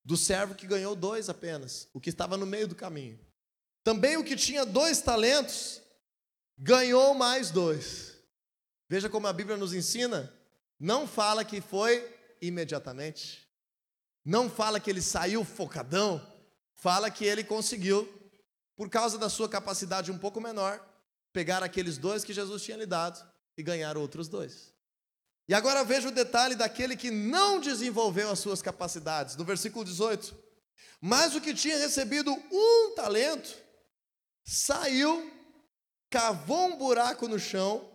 [0.05, 3.19] do servo que ganhou dois apenas, o que estava no meio do caminho.
[3.83, 5.83] Também o que tinha dois talentos
[6.57, 8.15] ganhou mais dois.
[8.89, 10.33] Veja como a Bíblia nos ensina
[10.79, 13.45] não fala que foi imediatamente.
[14.25, 16.25] Não fala que ele saiu focadão,
[16.77, 18.09] fala que ele conseguiu,
[18.77, 20.81] por causa da sua capacidade um pouco menor,
[21.33, 23.23] pegar aqueles dois que Jesus tinha lhe dado
[23.57, 24.75] e ganhar outros dois.
[25.49, 30.37] E agora veja o detalhe daquele que não desenvolveu as suas capacidades, no versículo 18.
[31.01, 33.57] Mas o que tinha recebido um talento,
[34.45, 35.31] saiu,
[36.11, 37.89] cavou um buraco no chão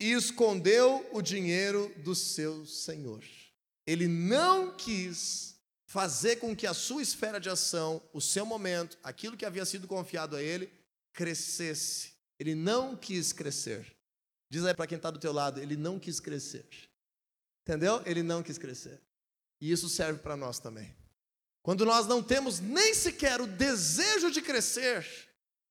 [0.00, 3.22] e escondeu o dinheiro do seu senhor.
[3.86, 5.57] Ele não quis
[5.88, 9.88] fazer com que a sua esfera de ação, o seu momento, aquilo que havia sido
[9.88, 10.70] confiado a ele,
[11.14, 12.12] crescesse.
[12.38, 13.96] Ele não quis crescer.
[14.50, 16.68] Diz aí para quem está do teu lado, ele não quis crescer.
[17.62, 18.02] Entendeu?
[18.04, 19.00] Ele não quis crescer.
[19.60, 20.94] E isso serve para nós também.
[21.62, 25.06] Quando nós não temos nem sequer o desejo de crescer,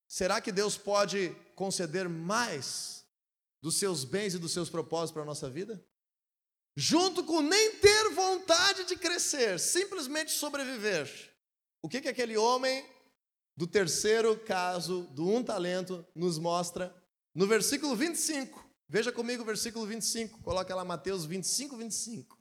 [0.07, 3.05] será que Deus pode conceder mais
[3.61, 5.83] dos seus bens e dos seus propósitos para a nossa vida?
[6.79, 11.09] Junto com nem ter vontade de crescer, simplesmente sobreviver.
[11.81, 12.85] O que, que aquele homem
[13.55, 16.95] do terceiro caso, do um talento, nos mostra
[17.33, 18.63] no versículo 25?
[18.87, 22.37] Veja comigo o versículo 25, coloca lá Mateus 25, 25.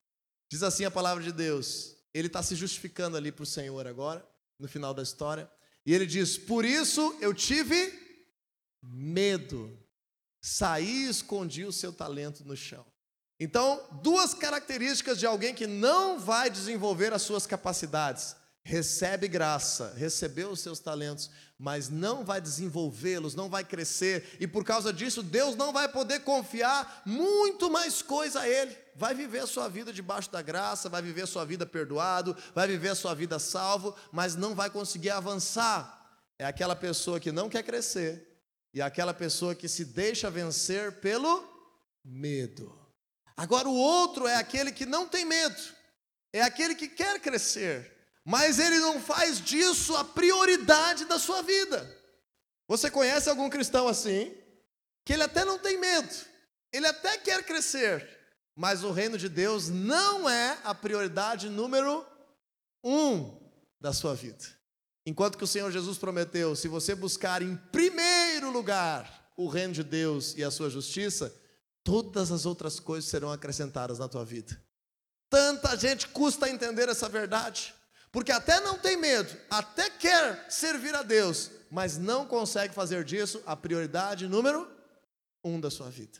[0.51, 1.97] Diz assim a palavra de Deus.
[2.13, 4.23] Ele está se justificando ali para o Senhor agora,
[4.59, 5.51] no final da história.
[5.87, 7.91] E ele diz: Por isso eu tive
[8.83, 9.83] medo,
[10.43, 12.85] saí e escondi o seu talento no chão.
[13.39, 18.35] Então, duas características de alguém que não vai desenvolver as suas capacidades
[18.67, 24.65] recebe graça, recebeu os seus talentos, mas não vai desenvolvê-los, não vai crescer, e por
[24.65, 28.77] causa disso, Deus não vai poder confiar muito mais coisa a Ele.
[28.97, 32.67] Vai viver a sua vida debaixo da graça, vai viver a sua vida perdoado, vai
[32.67, 36.21] viver a sua vida salvo, mas não vai conseguir avançar.
[36.37, 38.27] É aquela pessoa que não quer crescer,
[38.75, 41.45] e aquela pessoa que se deixa vencer pelo
[42.05, 42.86] medo.
[43.37, 45.61] Agora, o outro é aquele que não tem medo,
[46.33, 47.97] é aquele que quer crescer
[48.27, 51.89] mas ele não faz disso a prioridade da sua vida.
[52.67, 54.35] Você conhece algum cristão assim?
[55.05, 56.13] Que ele até não tem medo,
[56.73, 58.05] ele até quer crescer,
[58.57, 62.05] mas o reino de Deus não é a prioridade número
[62.83, 63.39] um
[63.81, 64.45] da sua vida.
[65.07, 69.85] Enquanto que o Senhor Jesus prometeu: se você buscar em primeiro lugar o reino de
[69.85, 71.33] Deus e a sua justiça,
[71.87, 74.61] todas as outras coisas serão acrescentadas na tua vida.
[75.31, 77.73] Tanta gente custa entender essa verdade.
[78.11, 83.43] Porque até não tem medo, até quer servir a Deus, mas não consegue fazer disso
[83.47, 84.69] a prioridade número
[85.45, 86.19] um da sua vida.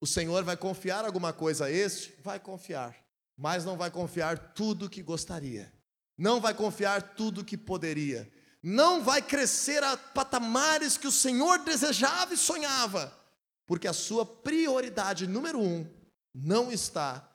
[0.00, 2.14] O Senhor vai confiar alguma coisa a este?
[2.22, 2.94] Vai confiar,
[3.36, 5.72] mas não vai confiar tudo que gostaria,
[6.16, 8.30] não vai confiar tudo que poderia,
[8.62, 13.23] não vai crescer a patamares que o Senhor desejava e sonhava,
[13.66, 15.86] porque a sua prioridade número um
[16.34, 17.30] não está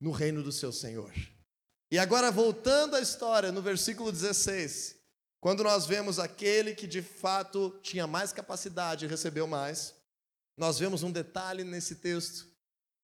[0.00, 1.12] no reino do seu Senhor.
[1.90, 4.96] E agora, voltando à história, no versículo 16,
[5.40, 9.94] quando nós vemos aquele que de fato tinha mais capacidade e recebeu mais,
[10.56, 12.48] nós vemos um detalhe nesse texto,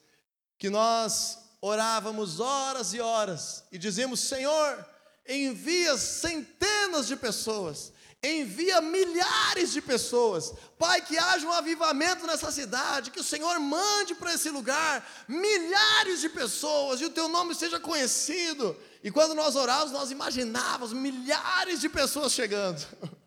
[0.58, 4.86] que nós orávamos horas e horas e dizíamos: Senhor,
[5.28, 7.94] envia centenas de pessoas,
[8.24, 10.54] envia milhares de pessoas.
[10.78, 16.22] Pai, que haja um avivamento nessa cidade, que o Senhor mande para esse lugar milhares
[16.22, 18.76] de pessoas e o teu nome seja conhecido.
[19.04, 22.86] E quando nós orávamos, nós imaginávamos milhares de pessoas chegando.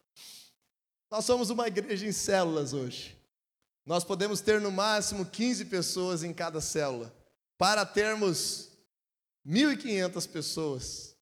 [1.11, 3.15] Nós somos uma igreja em células hoje.
[3.85, 7.15] Nós podemos ter no máximo 15 pessoas em cada célula.
[7.59, 8.71] Para termos
[9.47, 11.15] 1.500 pessoas,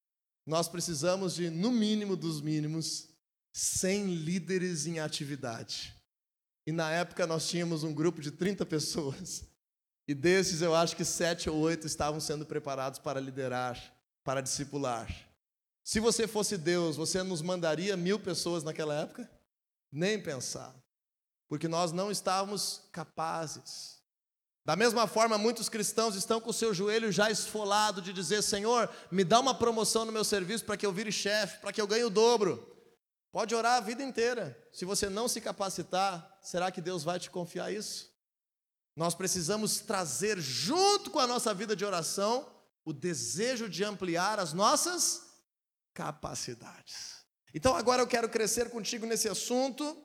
[0.46, 3.09] nós precisamos de, no mínimo dos mínimos,
[3.52, 5.94] 100 líderes em atividade.
[6.66, 9.44] E na época nós tínhamos um grupo de 30 pessoas.
[10.06, 13.80] E desses eu acho que sete ou oito estavam sendo preparados para liderar,
[14.24, 15.08] para discipular.
[15.84, 19.30] Se você fosse Deus, você nos mandaria mil pessoas naquela época?
[19.90, 20.74] Nem pensar.
[21.48, 24.00] Porque nós não estávamos capazes.
[24.64, 28.88] Da mesma forma, muitos cristãos estão com o seu joelho já esfolado de dizer: Senhor,
[29.10, 31.86] me dá uma promoção no meu serviço para que eu vire chefe, para que eu
[31.86, 32.70] ganhe o dobro.
[33.32, 34.58] Pode orar a vida inteira.
[34.72, 38.10] Se você não se capacitar, será que Deus vai te confiar isso?
[38.96, 42.50] Nós precisamos trazer junto com a nossa vida de oração
[42.84, 45.22] o desejo de ampliar as nossas
[45.94, 47.24] capacidades.
[47.54, 49.96] Então agora eu quero crescer contigo nesse assunto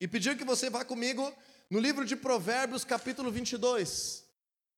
[0.00, 1.32] e pedir que você vá comigo
[1.70, 4.24] no livro de Provérbios, capítulo 22.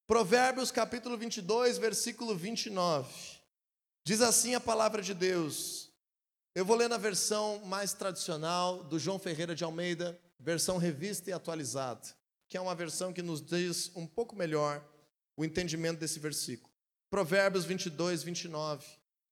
[0.06, 3.08] Provérbios, capítulo 22, versículo 29.
[4.04, 5.90] Diz assim a palavra de Deus:
[6.54, 11.32] eu vou ler na versão mais tradicional do João Ferreira de Almeida, versão revista e
[11.32, 12.08] atualizada,
[12.48, 14.84] que é uma versão que nos diz um pouco melhor
[15.36, 16.72] o entendimento desse versículo.
[17.10, 18.86] Provérbios 22, 29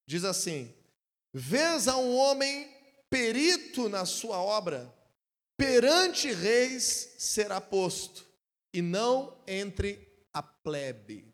[0.07, 0.75] diz assim:
[1.33, 2.69] Vês a um homem
[3.09, 4.93] perito na sua obra,
[5.57, 8.27] perante reis será posto,
[8.75, 11.33] e não entre a plebe.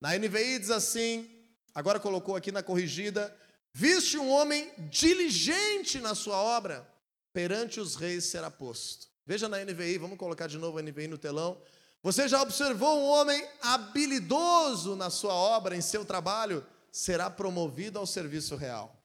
[0.00, 1.28] Na NVI diz assim,
[1.74, 3.34] agora colocou aqui na corrigida,
[3.76, 6.88] Viste um homem diligente na sua obra,
[7.32, 9.08] perante os reis será posto.
[9.26, 11.60] Veja na NVI, vamos colocar de novo a NVI no telão.
[12.00, 18.06] Você já observou um homem habilidoso na sua obra, em seu trabalho, será promovido ao
[18.06, 18.96] serviço real.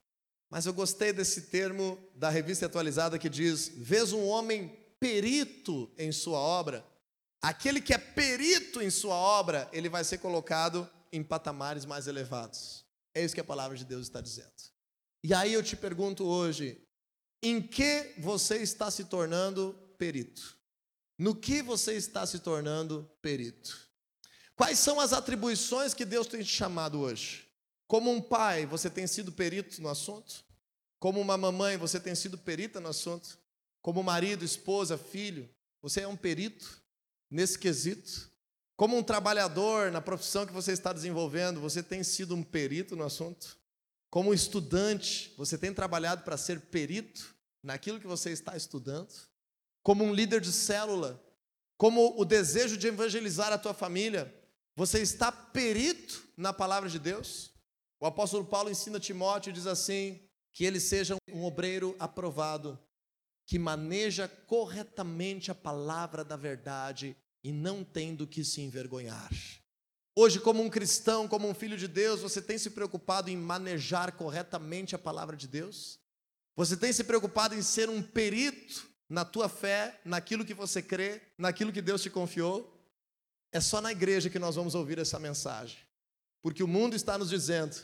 [0.51, 6.11] Mas eu gostei desse termo da revista atualizada que diz: vês um homem perito em
[6.11, 6.86] sua obra.
[7.41, 12.88] Aquele que é perito em sua obra, ele vai ser colocado em patamares mais elevados.
[13.20, 14.53] É isso que a palavra de Deus está dizendo.
[15.22, 16.82] E aí eu te pergunto hoje:
[17.43, 20.57] em que você está se tornando perito?
[21.17, 23.89] No que você está se tornando perito?
[24.55, 27.45] Quais são as atribuições que Deus tem te chamado hoje?
[27.88, 30.45] Como um pai, você tem sido perito no assunto?
[30.97, 33.38] Como uma mamãe, você tem sido perita no assunto?
[33.82, 35.49] Como marido, esposa, filho,
[35.82, 36.82] você é um perito
[37.30, 38.28] nesse quesito?
[38.80, 43.03] Como um trabalhador na profissão que você está desenvolvendo, você tem sido um perito no
[43.03, 43.57] assunto?
[44.09, 49.13] Como estudante, você tem trabalhado para ser perito naquilo que você está estudando?
[49.84, 51.21] Como um líder de célula,
[51.77, 54.34] como o desejo de evangelizar a tua família,
[54.77, 57.51] você está perito na palavra de Deus?
[57.99, 60.21] O apóstolo Paulo ensina Timóteo e diz assim:
[60.53, 62.80] que ele seja um obreiro aprovado,
[63.45, 67.13] que maneja corretamente a palavra da verdade
[67.43, 69.29] e não tendo que se envergonhar.
[70.15, 74.11] Hoje, como um cristão, como um filho de Deus, você tem se preocupado em manejar
[74.11, 75.99] corretamente a palavra de Deus?
[76.55, 81.21] Você tem se preocupado em ser um perito na tua fé, naquilo que você crê,
[81.37, 82.77] naquilo que Deus te confiou?
[83.51, 85.77] É só na igreja que nós vamos ouvir essa mensagem,
[86.41, 87.77] porque o mundo está nos dizendo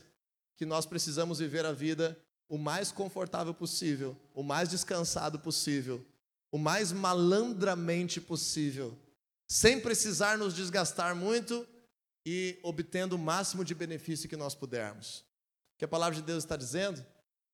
[0.58, 6.06] que nós precisamos viver a vida o mais confortável possível, o mais descansado possível,
[6.52, 8.96] o mais malandramente possível
[9.48, 11.68] sem precisar nos desgastar muito
[12.26, 15.20] e obtendo o máximo de benefício que nós pudermos.
[15.20, 17.06] O que a palavra de Deus está dizendo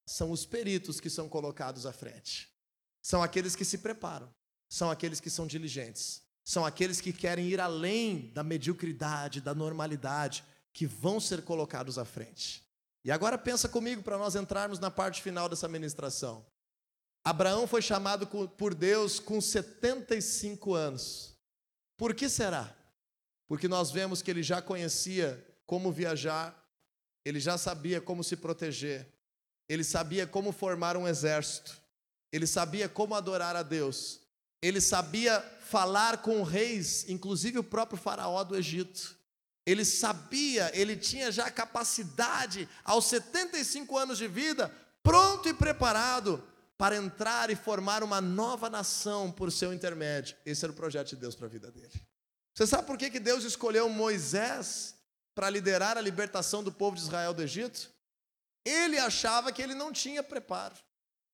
[0.06, 2.50] são os peritos que são colocados à frente.
[3.02, 4.34] São aqueles que se preparam,
[4.70, 10.44] são aqueles que são diligentes, são aqueles que querem ir além da mediocridade, da normalidade,
[10.74, 12.64] que vão ser colocados à frente.
[13.04, 16.46] E agora pensa comigo para nós entrarmos na parte final dessa ministração.
[17.24, 21.36] Abraão foi chamado por Deus com 75 anos.
[22.02, 22.76] Por que será?
[23.48, 26.60] Porque nós vemos que ele já conhecia como viajar,
[27.24, 29.08] ele já sabia como se proteger,
[29.70, 31.80] ele sabia como formar um exército,
[32.32, 34.20] ele sabia como adorar a Deus,
[34.64, 39.16] ele sabia falar com reis, inclusive o próprio Faraó do Egito.
[39.64, 46.44] Ele sabia, ele tinha já capacidade, aos 75 anos de vida, pronto e preparado
[46.82, 50.36] para entrar e formar uma nova nação por seu intermédio.
[50.44, 51.94] Esse era o projeto de Deus para a vida dele.
[52.56, 54.96] Você sabe por que, que Deus escolheu Moisés
[55.36, 57.92] para liderar a libertação do povo de Israel do Egito?
[58.66, 60.74] Ele achava que ele não tinha preparo.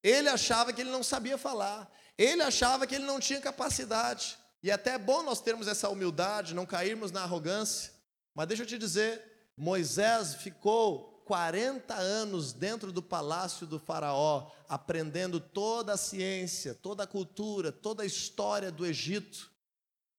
[0.03, 1.89] Ele achava que ele não sabia falar.
[2.17, 4.37] Ele achava que ele não tinha capacidade.
[4.61, 7.93] E até é bom nós termos essa humildade, não cairmos na arrogância.
[8.35, 9.23] Mas deixa eu te dizer,
[9.55, 17.07] Moisés ficou 40 anos dentro do palácio do Faraó, aprendendo toda a ciência, toda a
[17.07, 19.51] cultura, toda a história do Egito.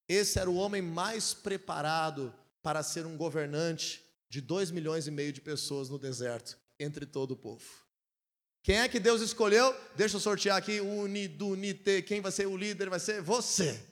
[0.06, 2.32] Esse era o homem mais preparado
[2.62, 7.30] para ser um governante de 2 milhões e meio de pessoas no deserto, entre todo
[7.30, 7.64] o povo.
[8.62, 9.74] Quem é que Deus escolheu?
[9.96, 13.82] Deixa eu sortear aqui, unidunite, quem vai ser o líder vai ser você.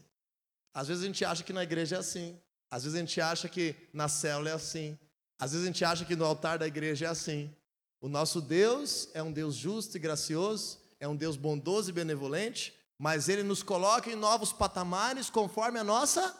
[0.74, 2.38] Às vezes a gente acha que na igreja é assim,
[2.70, 4.98] às vezes a gente acha que na célula é assim,
[5.38, 7.54] às vezes a gente acha que no altar da igreja é assim.
[8.00, 12.74] O nosso Deus é um Deus justo e gracioso, é um Deus bondoso e benevolente,
[12.98, 16.34] mas ele nos coloca em novos patamares conforme a nossa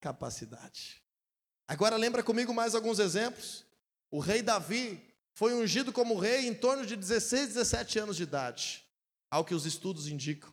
[0.00, 1.02] capacidade.
[1.68, 3.64] Agora lembra comigo mais alguns exemplos.
[4.10, 5.02] O rei Davi
[5.34, 8.84] foi ungido como rei em torno de 16, 17 anos de idade,
[9.30, 10.52] ao que os estudos indicam.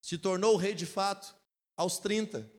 [0.00, 1.34] Se tornou rei de fato
[1.76, 2.50] aos 30,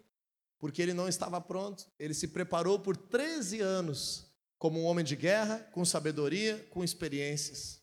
[0.60, 1.90] porque ele não estava pronto.
[1.98, 4.27] Ele se preparou por 13 anos
[4.58, 7.80] como um homem de guerra, com sabedoria, com experiências.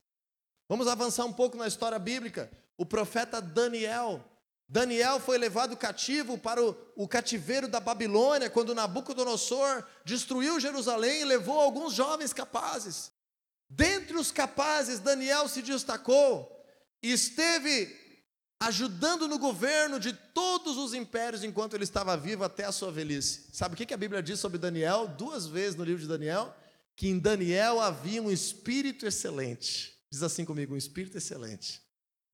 [0.69, 2.51] Vamos avançar um pouco na história bíblica.
[2.77, 4.25] O profeta Daniel.
[4.67, 11.25] Daniel foi levado cativo para o, o cativeiro da Babilônia, quando Nabucodonosor destruiu Jerusalém e
[11.25, 13.13] levou alguns jovens capazes.
[13.69, 16.51] Dentre os capazes, Daniel se destacou
[17.03, 17.95] e esteve
[18.61, 23.49] ajudando no governo de todos os impérios enquanto ele estava vivo até a sua velhice.
[23.53, 25.07] Sabe o que a Bíblia diz sobre Daniel?
[25.07, 26.55] Duas vezes no livro de Daniel?
[26.97, 29.99] Que em Daniel havia um espírito excelente.
[30.11, 31.83] Diz assim comigo: um espírito excelente.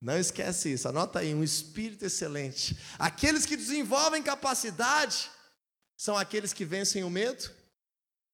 [0.01, 2.77] Não esquece isso, anota aí: um espírito excelente.
[2.97, 5.29] Aqueles que desenvolvem capacidade
[5.95, 7.51] são aqueles que vencem o medo,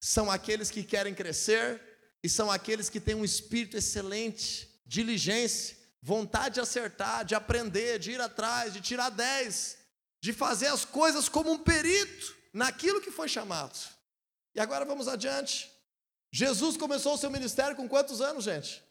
[0.02, 1.82] são aqueles que querem crescer,
[2.24, 8.12] e são aqueles que têm um espírito excelente, diligência, vontade de acertar, de aprender, de
[8.12, 9.78] ir atrás, de tirar 10,
[10.22, 13.78] de fazer as coisas como um perito naquilo que foi chamado.
[14.56, 15.70] E agora vamos adiante.
[16.38, 18.84] Jesus começou o seu ministério com quantos anos, gente?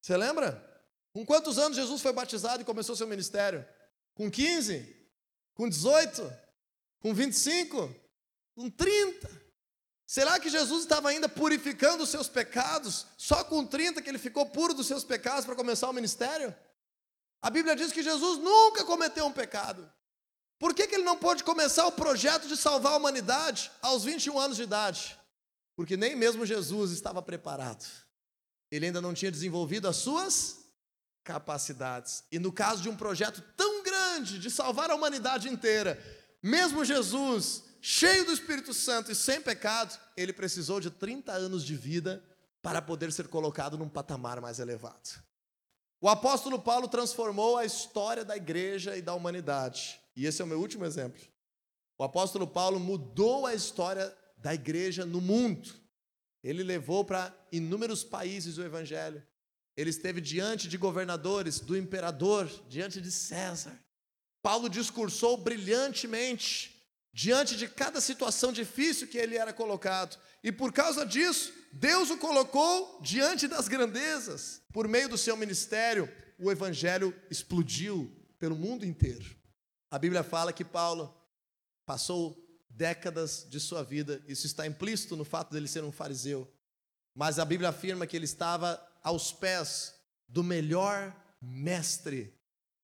[0.00, 0.64] Você lembra?
[1.12, 3.66] Com quantos anos Jesus foi batizado e começou o seu ministério?
[4.14, 4.96] Com 15?
[5.54, 6.32] Com 18?
[7.00, 7.92] Com 25?
[8.54, 9.28] Com 30?
[10.06, 14.46] Será que Jesus estava ainda purificando os seus pecados, só com 30 que ele ficou
[14.46, 16.54] puro dos seus pecados para começar o ministério?
[17.42, 19.92] A Bíblia diz que Jesus nunca cometeu um pecado.
[20.60, 24.38] Por que, que ele não pôde começar o projeto de salvar a humanidade aos 21
[24.38, 25.23] anos de idade?
[25.76, 27.84] Porque nem mesmo Jesus estava preparado.
[28.70, 30.64] Ele ainda não tinha desenvolvido as suas
[31.22, 32.24] capacidades.
[32.30, 35.98] E no caso de um projeto tão grande de salvar a humanidade inteira,
[36.42, 41.76] mesmo Jesus cheio do Espírito Santo e sem pecado, ele precisou de 30 anos de
[41.76, 42.22] vida
[42.62, 45.22] para poder ser colocado num patamar mais elevado.
[46.00, 50.00] O apóstolo Paulo transformou a história da igreja e da humanidade.
[50.16, 51.20] E esse é o meu último exemplo.
[51.96, 54.14] O apóstolo Paulo mudou a história
[54.44, 55.74] da igreja no mundo.
[56.42, 59.26] Ele levou para inúmeros países o evangelho.
[59.74, 63.82] Ele esteve diante de governadores, do imperador, diante de César.
[64.42, 66.78] Paulo discursou brilhantemente
[67.10, 70.18] diante de cada situação difícil que ele era colocado.
[70.42, 74.60] E por causa disso, Deus o colocou diante das grandezas.
[74.74, 76.06] Por meio do seu ministério,
[76.38, 79.34] o evangelho explodiu pelo mundo inteiro.
[79.90, 81.18] A Bíblia fala que Paulo
[81.86, 82.43] passou
[82.76, 86.52] décadas de sua vida, isso está implícito no fato dele ser um fariseu.
[87.14, 89.94] Mas a Bíblia afirma que ele estava aos pés
[90.28, 92.34] do melhor mestre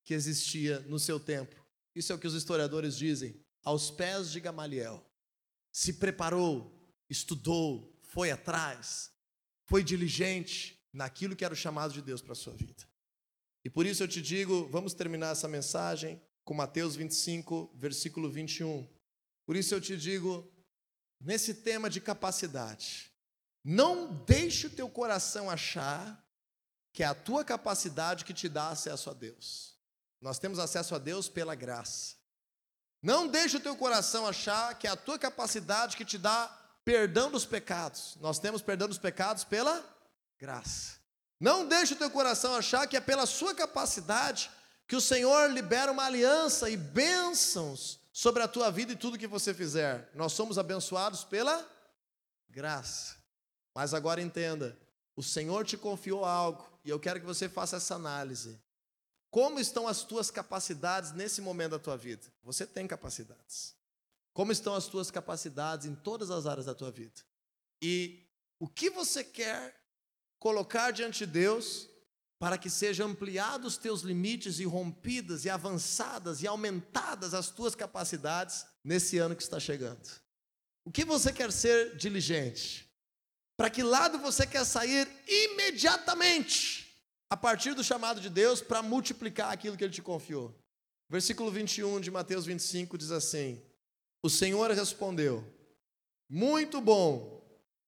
[0.03, 1.55] que existia no seu tempo.
[1.93, 5.05] Isso é o que os historiadores dizem aos pés de Gamaliel,
[5.71, 6.71] se preparou,
[7.09, 9.11] estudou, foi atrás,
[9.65, 12.87] foi diligente naquilo que era o chamado de Deus para a sua vida.
[13.63, 18.87] E por isso eu te digo, vamos terminar essa mensagem com Mateus 25, versículo 21.
[19.45, 20.49] Por isso eu te digo,
[21.19, 23.11] nesse tema de capacidade,
[23.63, 26.21] não deixe o teu coração achar
[26.93, 29.77] que é a tua capacidade que te dá acesso a Deus.
[30.19, 32.15] Nós temos acesso a Deus pela graça.
[33.01, 36.47] Não deixe o teu coração achar que é a tua capacidade que te dá
[36.83, 38.17] perdão dos pecados.
[38.19, 39.83] Nós temos perdão dos pecados pela
[40.39, 40.99] graça.
[41.39, 44.51] Não deixe o teu coração achar que é pela sua capacidade
[44.87, 49.27] que o Senhor libera uma aliança e bênçãos sobre a tua vida e tudo que
[49.27, 50.09] você fizer.
[50.13, 51.67] Nós somos abençoados pela
[52.49, 53.17] graça.
[53.73, 54.77] Mas agora entenda,
[55.15, 58.59] o Senhor te confiou algo e eu quero que você faça essa análise.
[59.29, 62.27] Como estão as tuas capacidades nesse momento da tua vida?
[62.43, 63.73] Você tem capacidades.
[64.33, 67.21] Como estão as tuas capacidades em todas as áreas da tua vida?
[67.81, 68.27] E
[68.59, 69.75] o que você quer
[70.37, 71.87] colocar diante de Deus
[72.41, 77.75] para que sejam ampliados os teus limites e rompidas e avançadas e aumentadas as tuas
[77.75, 80.09] capacidades nesse ano que está chegando.
[80.83, 82.91] O que você quer ser diligente?
[83.55, 89.53] Para que lado você quer sair imediatamente a partir do chamado de Deus para multiplicar
[89.53, 90.51] aquilo que ele te confiou?
[91.07, 93.61] Versículo 21 de Mateus 25 diz assim:
[94.23, 95.45] O Senhor respondeu:
[96.27, 97.39] Muito bom,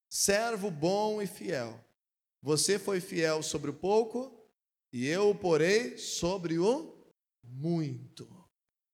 [0.08, 1.84] servo bom e fiel.
[2.40, 4.43] Você foi fiel sobre o pouco,
[4.94, 6.96] e eu o porei sobre o
[7.44, 8.30] muito.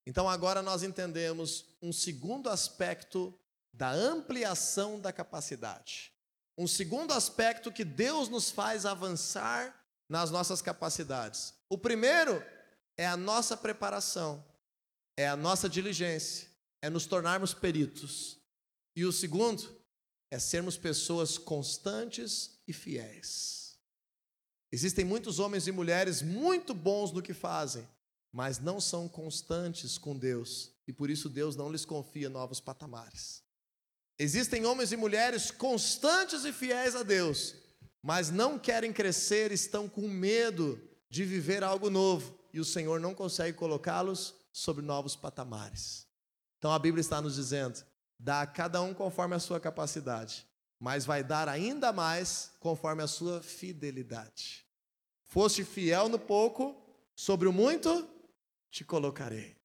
[0.07, 3.37] Então agora nós entendemos um segundo aspecto
[3.73, 6.13] da ampliação da capacidade.
[6.57, 11.53] Um segundo aspecto que Deus nos faz avançar nas nossas capacidades.
[11.69, 12.43] O primeiro
[12.97, 14.43] é a nossa preparação,
[15.17, 16.49] é a nossa diligência,
[16.81, 18.39] é nos tornarmos peritos.
[18.95, 19.79] E o segundo
[20.31, 23.58] é sermos pessoas constantes e fiéis.
[24.71, 27.87] Existem muitos homens e mulheres muito bons no que fazem,
[28.31, 33.43] mas não são constantes com Deus e por isso Deus não lhes confia novos patamares.
[34.17, 37.55] Existem homens e mulheres constantes e fiéis a Deus,
[38.03, 43.15] mas não querem crescer, estão com medo de viver algo novo e o Senhor não
[43.15, 46.05] consegue colocá-los sobre novos patamares.
[46.57, 47.83] Então a Bíblia está nos dizendo:
[48.19, 50.48] dá a cada um conforme a sua capacidade
[50.79, 54.65] mas vai dar ainda mais conforme a sua fidelidade.
[55.25, 56.75] Foste fiel no pouco,
[57.15, 58.09] sobre o muito
[58.71, 59.57] te colocarei.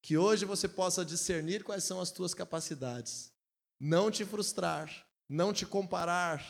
[0.00, 3.32] Que hoje você possa discernir quais são as tuas capacidades.
[3.78, 4.90] Não te frustrar,
[5.28, 6.42] não te comparar,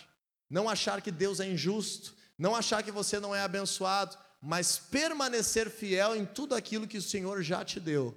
[0.49, 5.71] não achar que Deus é injusto, não achar que você não é abençoado, mas permanecer
[5.71, 8.17] fiel em tudo aquilo que o Senhor já te deu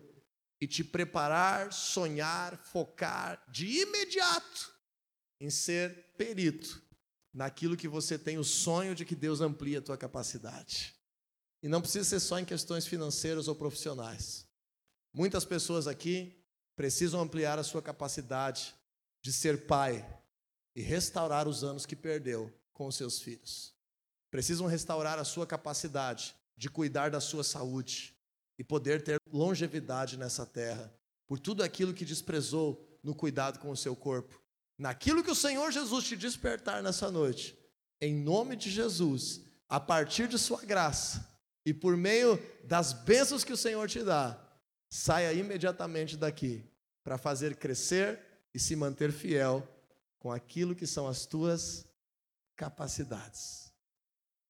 [0.59, 4.76] e te preparar, sonhar, focar de imediato
[5.39, 6.81] em ser perito
[7.33, 10.95] naquilo que você tem o sonho de que Deus amplie a tua capacidade.
[11.61, 14.47] E não precisa ser só em questões financeiras ou profissionais.
[15.13, 16.33] Muitas pessoas aqui
[16.75, 18.75] precisam ampliar a sua capacidade
[19.21, 20.07] de ser pai
[20.75, 23.73] e restaurar os anos que perdeu com os seus filhos.
[24.29, 28.15] Precisam restaurar a sua capacidade de cuidar da sua saúde
[28.57, 30.91] e poder ter longevidade nessa terra,
[31.27, 34.41] por tudo aquilo que desprezou no cuidado com o seu corpo
[34.78, 37.57] naquilo que o Senhor Jesus te despertar nessa noite,
[37.99, 41.28] em nome de Jesus, a partir de Sua graça
[41.65, 44.39] e por meio das bênçãos que o Senhor te dá,
[44.89, 46.63] saia imediatamente daqui
[47.03, 48.19] para fazer crescer
[48.53, 49.67] e se manter fiel
[50.19, 51.86] com aquilo que são as tuas
[52.55, 53.66] capacidades.